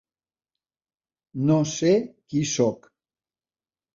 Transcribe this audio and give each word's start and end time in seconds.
"No 1.49 1.57
sé 1.73 1.93
qui 2.33 2.43
sóc. 2.53 2.89